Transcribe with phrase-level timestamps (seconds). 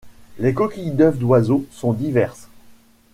[0.39, 2.49] Les coquilles d’œufs d'oiseaux sont diverses.